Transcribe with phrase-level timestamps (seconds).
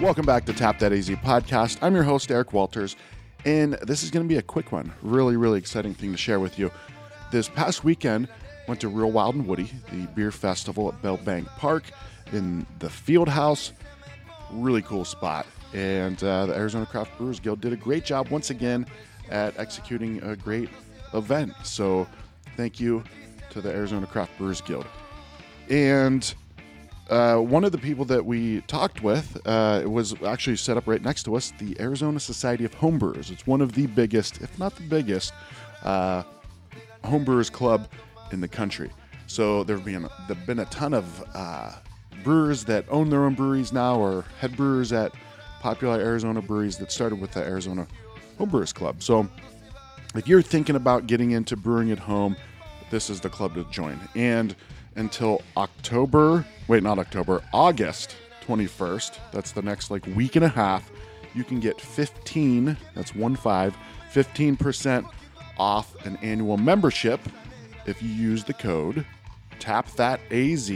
[0.00, 1.78] Welcome back to Tap That AZ podcast.
[1.82, 2.94] I'm your host, Eric Walters,
[3.44, 4.92] and this is going to be a quick one.
[5.02, 6.70] Really, really exciting thing to share with you.
[7.32, 8.28] This past weekend,
[8.68, 11.82] went to Real Wild and Woody, the beer festival at Bell Bank Park
[12.32, 13.72] in the Field House.
[14.52, 15.46] Really cool spot.
[15.74, 18.86] And uh, the Arizona Craft Brewers Guild did a great job once again
[19.30, 20.68] at executing a great
[21.12, 21.54] event.
[21.64, 22.06] So,
[22.56, 23.02] thank you
[23.50, 24.86] to the Arizona Craft Brewers Guild.
[25.68, 26.32] And
[27.08, 31.02] uh, one of the people that we talked with uh, was actually set up right
[31.02, 33.30] next to us, the Arizona Society of Homebrewers.
[33.30, 35.32] It's one of the biggest, if not the biggest,
[35.84, 36.22] uh,
[37.04, 37.88] homebrewers club
[38.32, 38.90] in the country.
[39.26, 41.72] So there have been there've been a ton of uh,
[42.24, 45.12] brewers that own their own breweries now, or head brewers at
[45.60, 47.86] popular Arizona breweries that started with the Arizona
[48.38, 49.02] Homebrewers Club.
[49.02, 49.28] So
[50.14, 52.36] if you're thinking about getting into brewing at home,
[52.90, 53.98] this is the club to join.
[54.14, 54.54] And
[54.98, 60.90] until October, wait, not October, August 21st, that's the next like week and a half,
[61.34, 63.76] you can get 15, that's 1 5,
[64.12, 65.10] 15%
[65.58, 67.20] off an annual membership
[67.86, 69.04] if you use the code
[69.58, 70.70] tap that AZ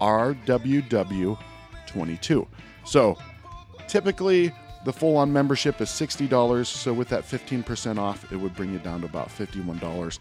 [0.00, 2.46] RWW22.
[2.84, 3.18] So
[3.88, 4.52] typically
[4.84, 6.66] the full on membership is $60.
[6.66, 10.18] So with that 15% off, it would bring you down to about $51.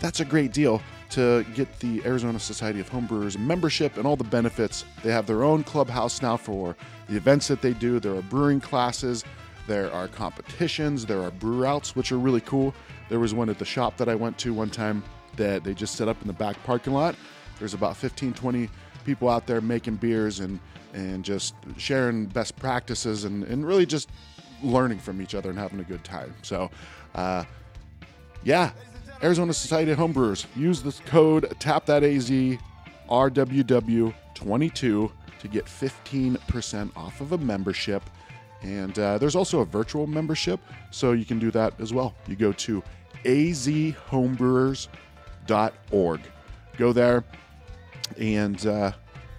[0.00, 4.24] That's a great deal to get the Arizona Society of Homebrewers membership and all the
[4.24, 4.84] benefits.
[5.02, 6.76] They have their own clubhouse now for
[7.08, 8.00] the events that they do.
[8.00, 9.24] There are brewing classes,
[9.66, 12.74] there are competitions, there are brew outs, which are really cool.
[13.08, 15.02] There was one at the shop that I went to one time
[15.36, 17.14] that they just set up in the back parking lot.
[17.58, 18.68] There's about 15, 20
[19.04, 20.58] people out there making beers and,
[20.92, 24.10] and just sharing best practices and, and really just
[24.62, 26.34] learning from each other and having a good time.
[26.42, 26.70] So,
[27.14, 27.44] uh,
[28.42, 28.72] yeah,
[29.24, 30.44] Arizona Society of Homebrewers.
[30.54, 32.58] Use the code TAPTHATAZ
[33.08, 38.02] RWW22 to get 15% off of a membership.
[38.60, 40.60] And uh, there's also a virtual membership,
[40.90, 42.14] so you can do that as well.
[42.26, 42.82] You go to
[43.24, 46.20] azhomebrewers.org.
[46.76, 47.24] Go there,
[48.18, 48.92] and uh,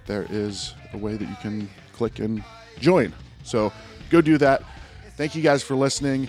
[0.08, 2.44] there is a way that you can click and
[2.80, 3.14] join.
[3.44, 3.72] So
[4.10, 4.64] go do that.
[5.16, 6.28] Thank you guys for listening.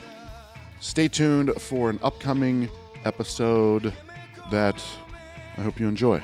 [0.80, 2.68] Stay tuned for an upcoming
[3.06, 3.92] episode
[4.50, 4.82] that
[5.56, 6.20] I hope you enjoy.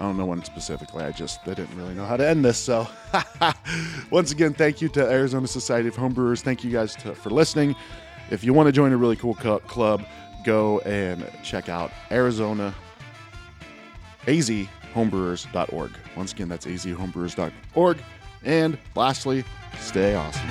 [0.00, 1.04] I don't know when specifically.
[1.04, 2.56] I just I didn't really know how to end this.
[2.56, 2.88] So
[4.10, 6.40] once again, thank you to Arizona Society of Homebrewers.
[6.40, 7.76] Thank you guys to, for listening.
[8.30, 10.04] If you want to join a really cool cu- club,
[10.44, 12.74] go and check out Arizona
[14.26, 15.90] azhomebrewers.org.
[16.16, 17.98] Once again, that's azhomebrewers.org.
[18.42, 19.44] And lastly,
[19.78, 20.48] stay awesome.